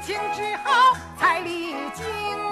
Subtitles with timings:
[0.00, 2.45] 情之好，彩礼金。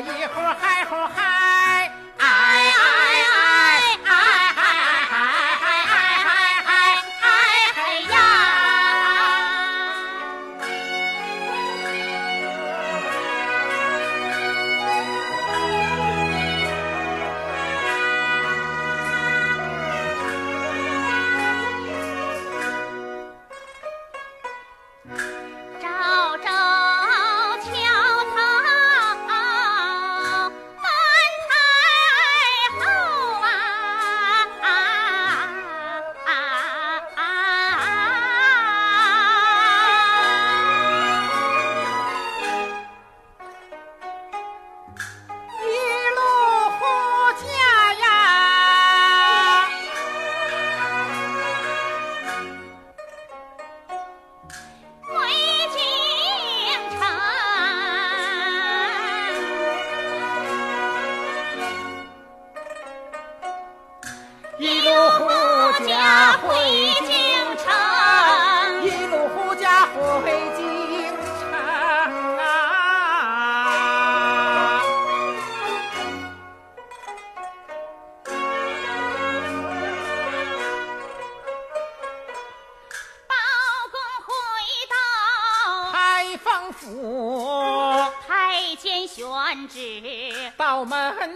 [0.00, 1.85] 一会儿嗨吼嗨。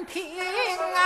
[0.06, 0.99] 听啊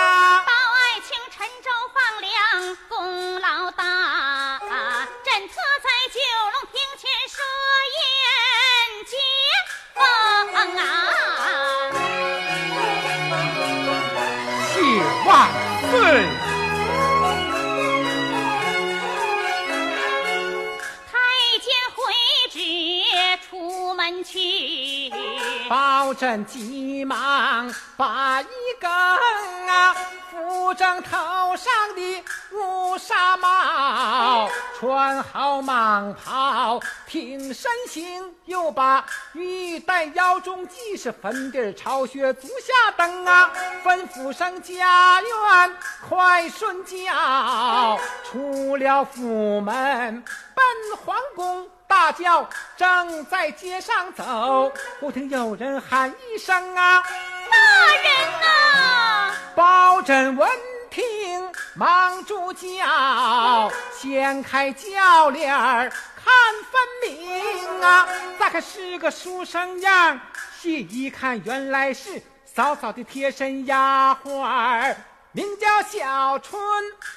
[25.69, 28.46] 保证急忙把一
[28.81, 29.94] 更啊
[30.31, 43.50] 扶正头上的乌纱帽，穿好蟒袍，挺身行，又把玉带腰中系，是粉底朝靴足下蹬啊，
[43.84, 45.76] 吩咐声家园
[46.08, 50.22] 快顺轿，出了府门
[50.55, 50.64] 奔
[51.05, 51.69] 皇宫。
[51.86, 57.02] 大叫正在街上走，忽听有人喊一声啊！
[57.02, 57.58] 大
[58.02, 58.04] 人
[58.40, 59.34] 呐！
[59.54, 60.50] 包拯闻
[60.90, 66.32] 听忙住脚，掀开轿帘儿看
[66.70, 68.08] 分明啊！
[68.38, 70.19] 大概是个书生样，
[70.60, 74.94] 细一看原来是嫂嫂的贴身丫鬟，
[75.32, 76.60] 名叫小春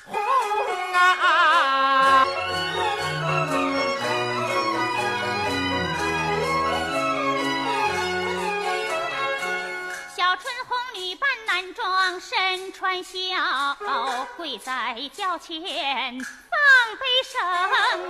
[0.06, 0.20] 红
[0.94, 2.28] 啊！
[12.58, 13.78] 身穿孝，
[14.36, 16.58] 跪在轿前放
[16.98, 17.40] 悲声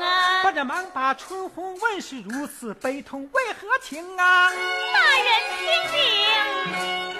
[0.01, 0.43] 啊！
[0.45, 4.49] 我这忙把春红问是如此悲痛，为何情啊？
[4.49, 5.27] 大人
[5.59, 7.16] 听令，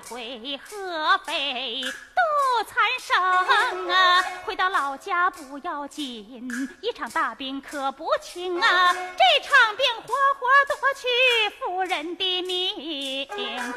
[0.00, 4.22] 回合肥多残生啊！
[4.44, 6.50] 回到老家不要紧，
[6.80, 8.92] 一场大病可不轻啊！
[8.92, 11.06] 这场病活活夺去
[11.58, 13.28] 夫人的命，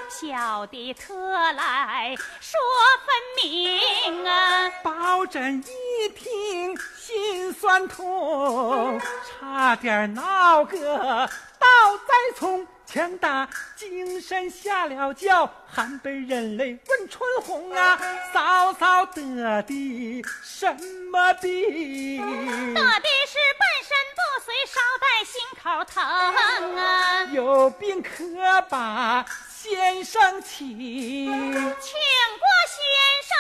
[0.10, 1.14] 小的特
[1.54, 2.60] 来说
[3.06, 4.70] 分明啊！
[4.84, 11.30] 包拯一听心酸痛，差点闹个
[11.60, 12.68] 倒栽葱。
[12.90, 18.00] 强大精神下了轿，含悲忍泪问春红啊：
[18.34, 20.66] 嫂嫂得的什
[21.12, 22.74] 么病？
[22.74, 26.02] 得的是半身不遂，捎带心口疼
[26.78, 27.26] 啊！
[27.34, 30.70] 有病可把先生请，
[31.28, 32.80] 请过先
[33.28, 33.36] 生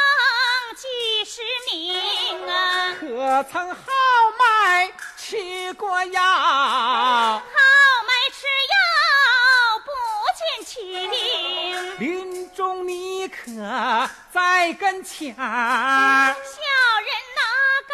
[0.75, 1.42] 几十
[1.72, 2.94] 名啊！
[3.00, 3.81] 可曾号
[4.38, 7.42] 脉吃过药？
[14.89, 15.51] 跟前小人
[17.36, 17.42] 哪
[17.89, 17.94] 敢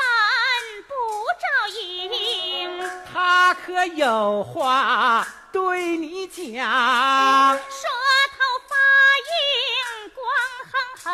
[0.87, 0.93] 不
[1.41, 1.43] 照
[1.81, 2.87] 应？
[3.11, 7.57] 他可有话对你讲？
[7.57, 7.87] 舌
[8.29, 8.37] 头
[8.69, 8.75] 发
[9.33, 10.23] 硬，光
[10.71, 10.73] 哼
[11.03, 11.07] 哼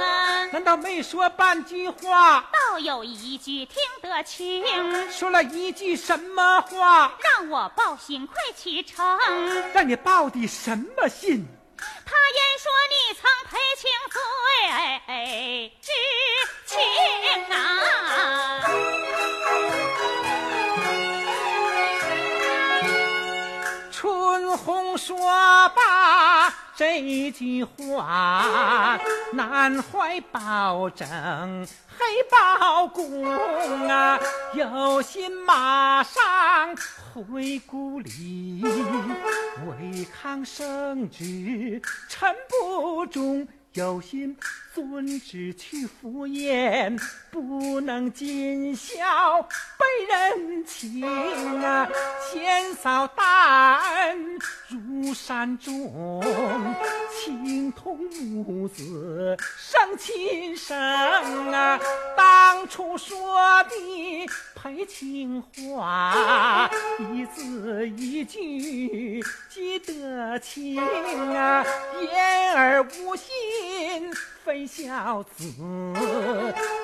[0.00, 0.02] 啊！
[0.50, 2.44] 难道没说半句话？
[2.52, 4.64] 倒有一句听得清。
[5.12, 7.12] 说了一句什么话？
[7.22, 9.06] 让我报信，快启程。
[9.72, 11.46] 让你报的什么信？
[11.76, 14.18] 他言说你曾赔情罪
[15.80, 15.88] 之
[16.66, 16.74] 情
[17.54, 17.56] 啊！
[23.90, 25.16] 春红说
[25.70, 28.98] 罢这句话，
[29.32, 31.66] 难怀保证。
[31.98, 33.24] 黑包公
[33.88, 34.20] 啊，
[34.52, 36.22] 有心马上
[37.14, 38.62] 回故里，
[39.66, 41.80] 违抗圣旨，
[42.10, 43.48] 臣不忠。
[43.76, 44.34] 有心
[44.74, 46.98] 遵旨去赴宴，
[47.30, 51.04] 不能尽孝被人情
[51.62, 51.86] 啊！
[52.32, 54.38] 千嫂大恩
[54.70, 56.22] 如山重，
[57.26, 60.78] 情同母子生亲生
[61.52, 61.76] 啊！
[62.16, 66.70] 当初说的赔情话，
[67.12, 70.80] 一字一句记得清
[71.34, 71.66] 啊！
[72.00, 73.26] 言而无信。
[74.46, 75.52] 非孝子，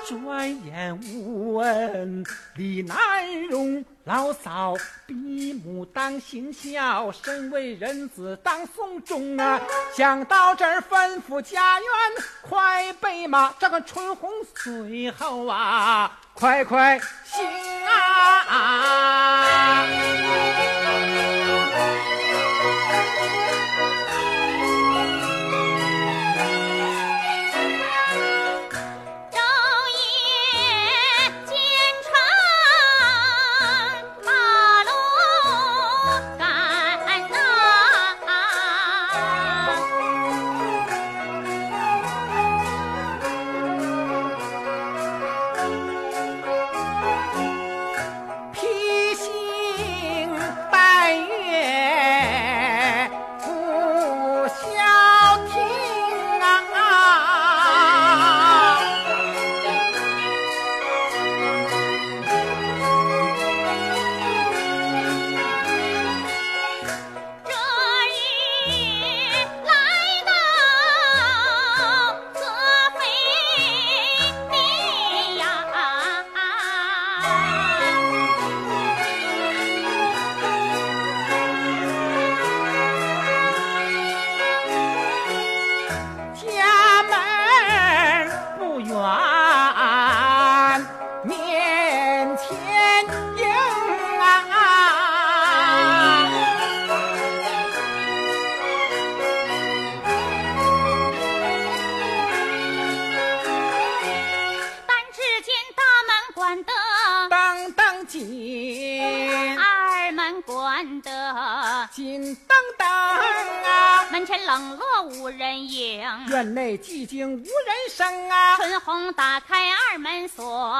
[0.05, 2.21] 转眼无恩，
[2.55, 3.85] 理难容。
[4.03, 4.73] 老嫂
[5.05, 9.61] 比母当行孝，身为人子当送终啊！
[9.95, 11.89] 想到这儿，吩咐家园
[12.41, 17.45] 快备马，这个春红随后啊，快快行
[17.87, 19.87] 啊！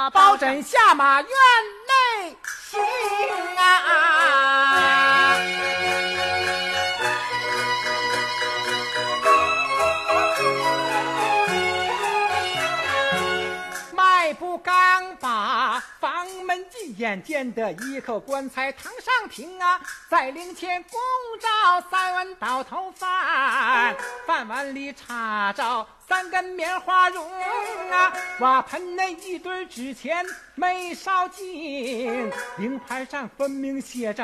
[0.09, 1.29] 包拯下马院
[1.87, 2.37] 内
[2.69, 2.81] 行
[3.57, 3.69] 啊。
[13.95, 19.79] 迈步刚把房门进，眼见得一口棺材堂上停啊，
[20.09, 20.91] 在灵前供
[21.39, 21.47] 着
[21.89, 27.31] 三碗倒头饭，饭碗里插着三根棉花绒
[27.89, 34.23] 啊，瓦盆内一堆纸钱没烧尽，灵牌上分明写着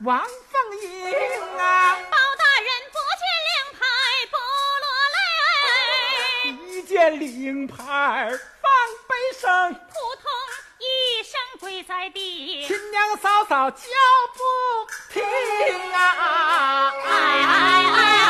[0.00, 1.96] 王凤英啊。
[2.10, 3.86] 包大人不见令牌
[4.30, 4.36] 不
[4.82, 7.76] 落泪，一见令牌
[8.60, 8.70] 放
[9.08, 9.80] 悲声，扑
[10.20, 10.30] 通
[10.78, 12.66] 一声跪在地。
[12.66, 13.86] 亲娘嫂嫂叫
[14.34, 14.40] 不
[15.12, 15.20] 听
[15.92, 16.94] 啊！
[17.04, 17.10] 哎
[17.42, 17.52] 哎
[17.90, 18.29] 哎哎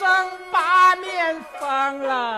[0.00, 0.08] 生
[0.50, 2.29] 八面风了。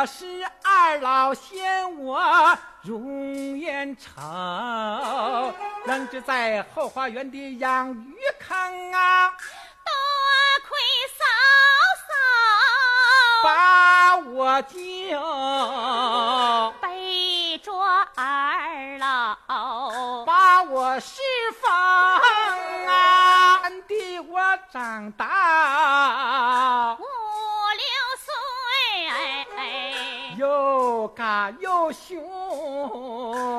[0.00, 0.24] 我是
[0.62, 4.08] 二老嫌我容颜丑，
[5.84, 9.92] 扔置在后花园的养鱼坑啊，多
[10.66, 10.78] 亏
[11.18, 11.22] 嫂
[12.08, 12.14] 嫂
[13.42, 14.80] 把我救。
[16.80, 17.70] 背着
[18.16, 19.36] 二老，
[20.24, 21.20] 把我释
[21.60, 21.70] 放
[22.88, 23.60] 啊！
[23.86, 24.40] 的我
[24.72, 26.96] 长大
[31.58, 32.16] 又凶，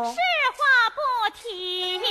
[0.06, 0.18] 实
[0.58, 0.62] 话
[0.96, 1.00] 不
[1.36, 2.02] 听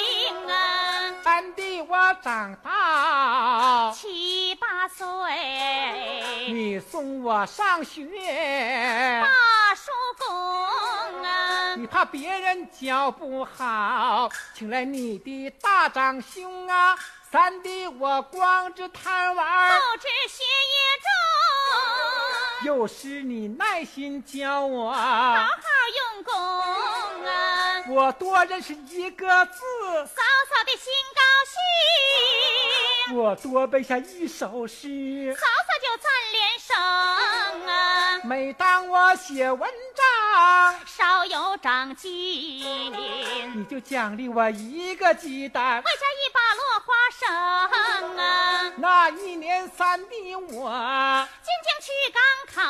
[0.49, 3.93] 啊，俺的我长大。
[3.93, 5.07] 七八岁，
[6.53, 8.07] 你送我上学，
[9.21, 16.97] 大叔公啊，你怕别人教不好，请来你的大长兄啊。
[17.31, 21.09] 三弟我光着贪玩，不知学业重，
[22.63, 24.99] 有时你耐心教我，好
[25.35, 25.47] 好
[26.15, 26.35] 用功
[27.25, 27.85] 啊。
[27.89, 29.61] 我多认识一个字，
[30.07, 31.23] 嫂嫂的心高
[33.09, 38.21] 兴，我多背下一首诗，嫂嫂就赞连声啊。
[38.25, 40.07] 每当我写文章，
[40.87, 42.11] 稍有长进，
[43.55, 45.77] 你就奖励我一个鸡蛋。
[45.77, 48.73] 外加一把落花生啊。
[48.77, 52.23] 那一年三弟我进京去赶
[52.55, 52.61] 考，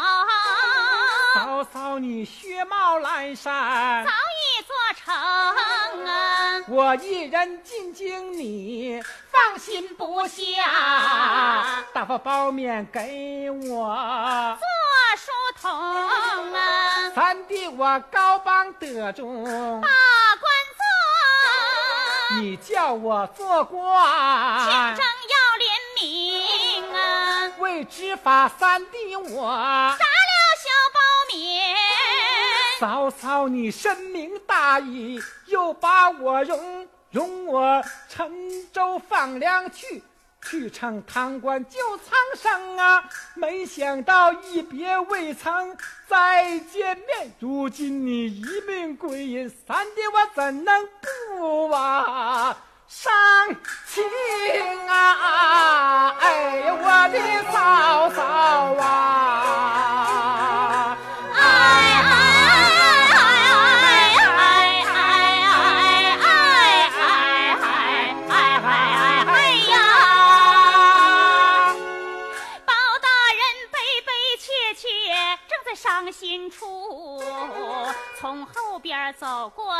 [1.34, 5.14] 嫂嫂你学冒蓝山早，已做成
[6.06, 6.62] 啊。
[6.68, 14.58] 我一人进京你放心不下，打发包面给我。
[17.14, 19.44] 三弟我高榜得中，
[19.80, 19.88] 把
[20.40, 27.52] 官做，你叫我做官清官正，要廉明啊。
[27.58, 29.50] 为执法三弟我。
[29.50, 29.96] 杀了
[30.56, 30.98] 小包
[31.32, 40.02] 勉，嫂嫂，你深明大义，又把我容容我陈州放粮去，
[40.42, 43.04] 去唱《贪官救苍生啊！
[43.34, 45.76] 没想到一别未曾
[46.06, 50.88] 再见面，如今你一命归阴，三弟我怎能
[51.36, 52.56] 不啊
[52.88, 53.12] 伤
[53.86, 54.02] 情
[54.88, 56.16] 啊？
[56.18, 56.69] 哎，呀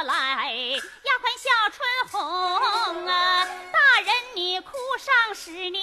[0.03, 0.53] 来，
[1.03, 1.79] 丫鬟小春
[2.11, 3.39] 红啊。
[4.98, 5.83] 上十年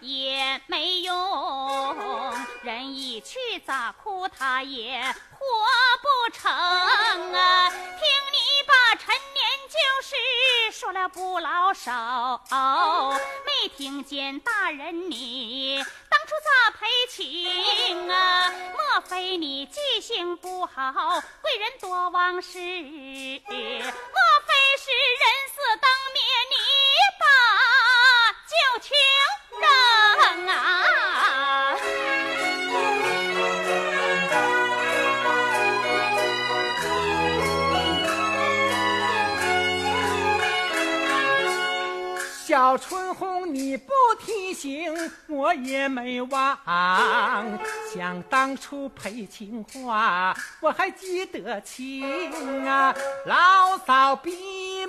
[0.00, 5.46] 也没用，人一去咋哭他也活
[6.00, 7.70] 不成啊！
[7.70, 7.78] 听
[8.32, 10.14] 你把陈年旧事
[10.72, 12.40] 说了不老少，
[13.44, 18.52] 没听见大人你当初咋赔情啊？
[18.72, 22.58] 莫非你记性不好，贵人多忘事？
[22.58, 26.54] 莫非是人死当面你
[42.52, 44.94] 小春红，你不提醒，
[45.26, 46.58] 我也没忘。
[47.94, 52.30] 想当初配情话，我还记得清
[52.66, 52.94] 啊。
[53.24, 54.30] 老嫂比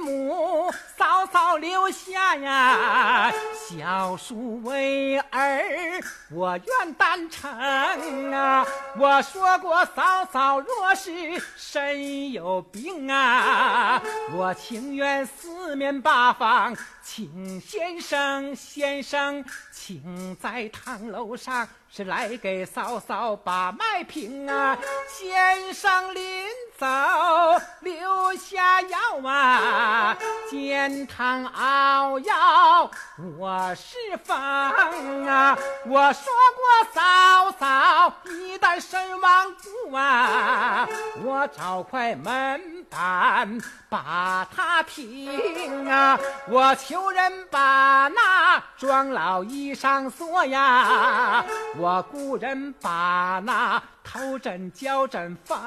[0.03, 3.31] 母，嫂嫂留下呀。
[3.67, 8.65] 小叔为儿，我愿担承啊。
[8.97, 11.11] 我说过，嫂嫂若是
[11.55, 14.01] 身有病啊，
[14.33, 24.77] 我情愿四面八方请先生，先生请在堂楼上是来给嫂嫂把脉平啊。
[25.07, 26.85] 先生临走
[27.81, 28.62] 留下
[29.21, 30.17] 药啊，
[30.49, 32.89] 煎汤熬药
[33.37, 34.35] 我是方
[35.27, 35.57] 啊。
[35.85, 40.87] 我说过嫂嫂一旦身亡故啊，
[41.23, 43.57] 我找块门板
[43.89, 46.17] 把它停啊。
[46.47, 51.45] 我求人把那庄老衣裳锁呀，
[51.77, 53.81] 我雇人把那
[54.13, 55.57] 头枕脚枕放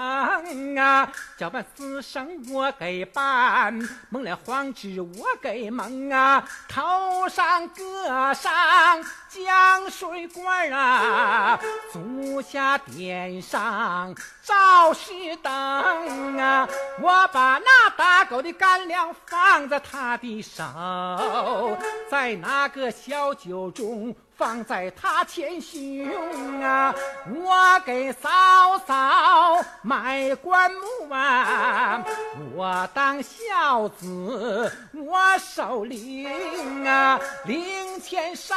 [0.77, 3.77] 啊，脚板丝绳我给办，
[4.09, 11.59] 蒙了黄纸我给蒙啊，头上搁上江水罐啊，
[11.93, 16.69] 足下点上照石灯啊，
[17.01, 20.63] 我把那打狗的干粮放在他的手，
[22.09, 26.95] 在那个小酒盅放在他前胸啊，
[27.35, 28.29] 我给嫂
[28.87, 32.05] 嫂买棺木啊，
[32.55, 38.55] 我当孝子我守灵啊，灵前烧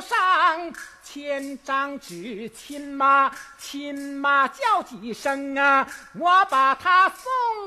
[0.00, 0.70] 上
[1.12, 5.86] 千张纸亲妈，亲妈叫几声啊，
[6.18, 7.20] 我把他送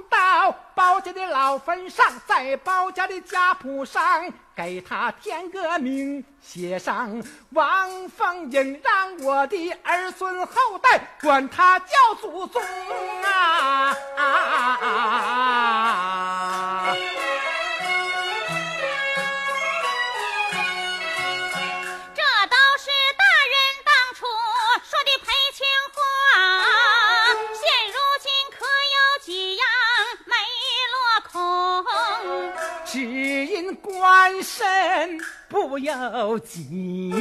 [0.10, 12.60] 到包家的老坟上，在包家的家谱上给他填个名，写上王凤英，让我的儿孙后代管他叫祖宗
[13.22, 13.96] 啊！
[33.82, 37.14] 官身不由己，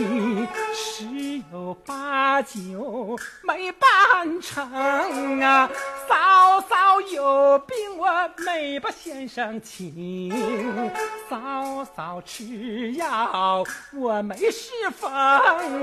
[0.74, 1.04] 十
[1.52, 5.70] 有八九没办成啊！
[6.08, 10.32] 嫂嫂有病，我没把先生请；
[11.28, 15.12] 嫂嫂吃药，我没侍奉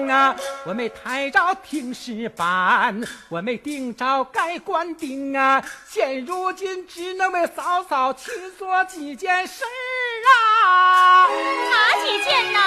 [0.10, 0.36] 啊！
[0.66, 5.64] 我没抬着停尸板，我没顶着盖棺钉啊！
[5.88, 9.70] 现如今只能为嫂嫂去做几件事儿
[10.26, 11.28] 啊！
[11.28, 12.60] 哪几件呐？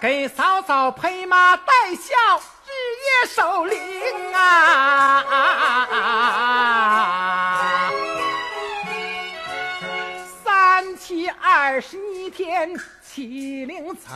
[0.00, 2.14] 给嫂嫂陪马带孝，
[2.66, 2.70] 日
[3.04, 5.24] 夜守灵啊！
[10.44, 12.74] 三七二十一天。
[13.14, 14.08] 七零走，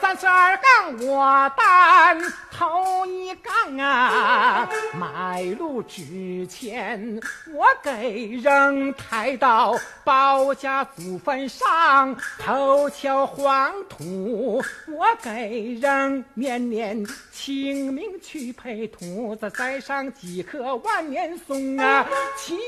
[0.00, 2.20] 三十二杠我担
[2.50, 4.68] 头一杠啊！
[4.98, 7.20] 买路之前
[7.54, 22.04] 我给人抬到包家祖坟上，头敲黄土，我给人念念清明去配土，再，栽上几棵万年松啊！
[22.36, 22.60] 七月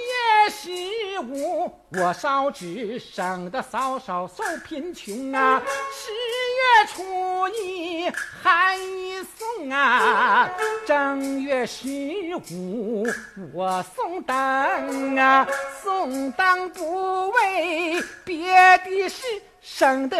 [0.50, 4.83] 十五我烧纸，省得嫂嫂受贫。
[4.92, 5.62] 穷啊！
[5.92, 8.10] 十月初一
[8.42, 10.50] 寒一送啊，
[10.84, 11.88] 正月十
[12.50, 13.06] 五
[13.52, 15.46] 我送灯啊，
[15.82, 19.22] 送灯不为别的事，
[19.62, 20.18] 省得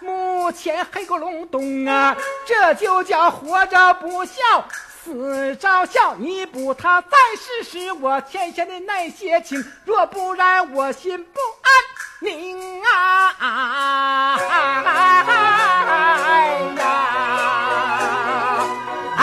[0.00, 4.68] 目前黑咕隆咚啊，这就叫活着不孝，
[5.02, 6.14] 死着孝。
[6.16, 11.72] 你补他在世时我欠下的那些情，若不然我心不安。
[12.24, 14.38] 宁啊！
[14.38, 14.40] 哎
[16.78, 16.82] 呀！
[19.16, 19.20] 哎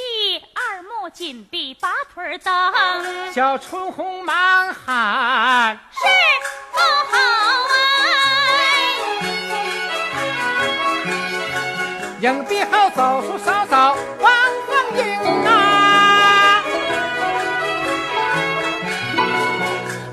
[0.56, 3.34] 二目紧闭，拔腿蹬。
[3.34, 6.00] 小春红忙喊：“是
[6.72, 6.80] 不
[7.12, 7.18] 好
[7.74, 7.76] 哎！”
[12.24, 14.32] 硬币好走出嫂嫂王
[14.68, 15.04] 凤英
[15.46, 16.64] 啊！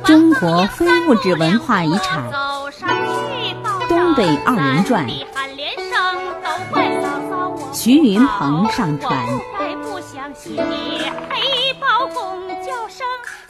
[0.04, 2.28] 中国非物质文化遗产
[3.88, 5.06] 《东北二人转》。
[7.86, 9.24] 徐云鹏上传。
[9.56, 13.06] 还不相信你，黑包公叫声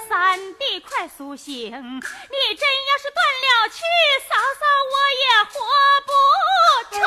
[0.06, 1.54] 三弟快苏醒！
[1.54, 3.80] 你真要是断了气，
[4.28, 4.94] 嫂嫂我
[5.24, 5.56] 也活
[6.04, 6.12] 不
[6.92, 7.00] 成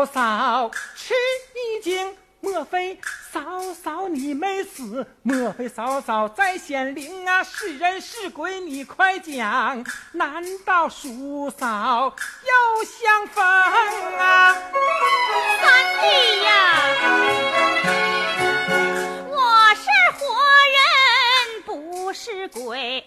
[0.00, 1.12] 嫂嫂吃
[1.54, 2.98] 一惊，莫非
[3.30, 3.40] 嫂
[3.74, 5.06] 嫂你没死？
[5.22, 7.42] 莫非嫂嫂在显灵啊？
[7.44, 8.60] 是人是鬼？
[8.60, 9.84] 你快讲！
[10.12, 12.14] 难道叔嫂
[12.46, 14.54] 又相逢啊？
[15.60, 16.50] 三弟呀，
[22.10, 23.04] 不是鬼，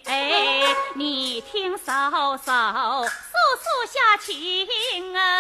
[0.96, 3.04] 你听嫂嫂。
[3.04, 5.39] 诉下情啊，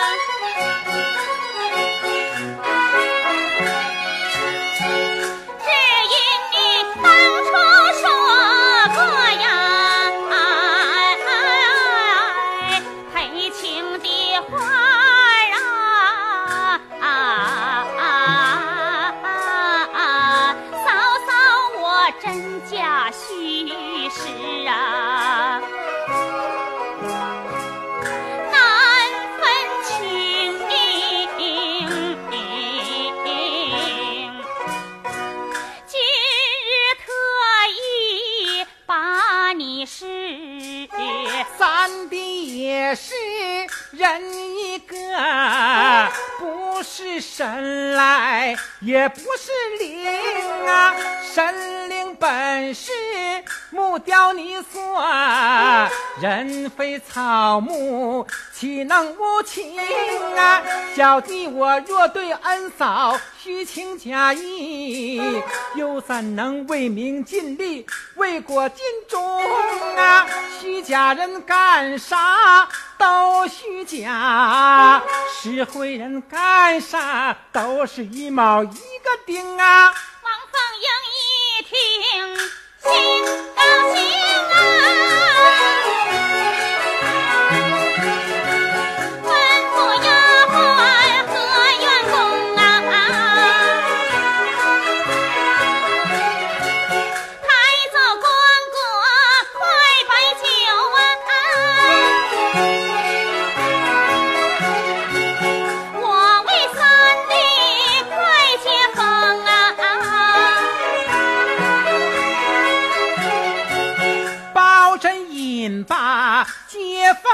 [54.05, 54.79] 雕泥塑，
[56.21, 59.77] 人非草木，岂能无情
[60.37, 60.61] 啊？
[60.95, 65.21] 小弟我若对恩嫂虚情假意，
[65.75, 67.85] 又怎能为民尽力，
[68.15, 70.27] 为国尽忠啊？
[70.59, 79.85] 虚假人干啥都虚假，实惠人干啥都是一毛一个钉啊！
[79.85, 80.87] 王凤英
[81.19, 81.73] 一听，
[82.83, 83.42] 心
[83.83, 84.22] 高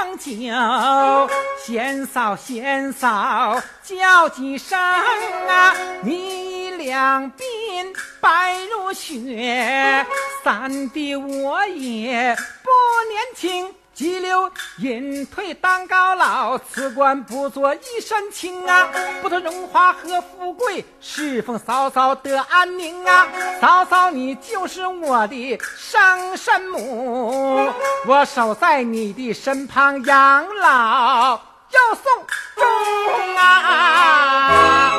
[0.00, 1.30] 放酒，
[1.62, 5.74] 贤嫂贤嫂叫几声啊！
[6.02, 10.06] 你两鬓白如雪，
[10.42, 12.70] 三弟我也不
[13.10, 13.74] 年轻。
[13.92, 18.88] 急流隐退当高老，辞官不做一身轻啊！
[19.20, 23.26] 不图荣华和富贵，侍奉嫂嫂得安宁啊！
[23.60, 27.70] 嫂嫂你就是我的生身母，
[28.06, 31.38] 我守在你的身旁养老，
[31.70, 32.26] 要送
[32.56, 34.92] 终啊！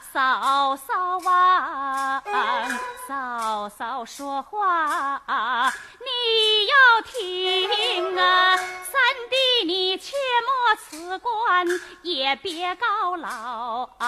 [0.00, 2.22] 嫂嫂啊，
[3.08, 8.56] 嫂嫂说话你要听啊！
[8.56, 10.14] 三弟你切
[10.46, 11.66] 莫辞官，
[12.02, 14.04] 也别告老，快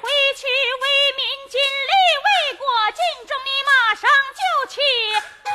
[0.00, 0.46] 回去
[0.82, 0.84] 为
[1.16, 1.92] 民尽力，
[2.24, 4.76] 为国尽忠，你马上就去
[5.44, 5.52] 成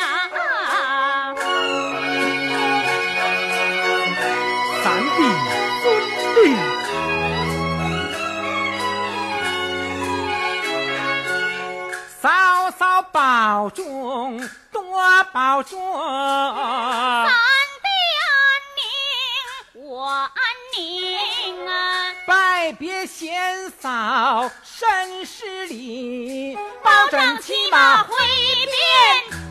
[0.00, 1.36] 啊！
[12.78, 14.38] 嫂嫂保重，
[14.70, 15.80] 多保重。
[15.80, 17.32] 三
[17.82, 17.88] 弟
[18.20, 18.28] 安
[18.76, 20.30] 宁，我安
[20.76, 22.12] 宁啊！
[22.26, 28.14] 拜别贤嫂，深施礼，保证骑马回
[28.66, 28.76] 边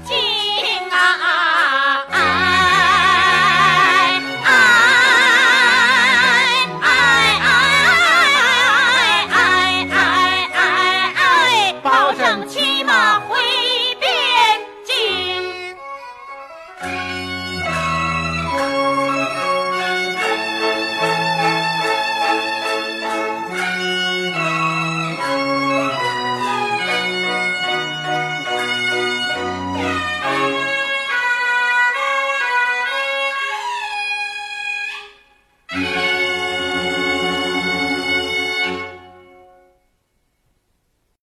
[0.05, 2.54] 境啊！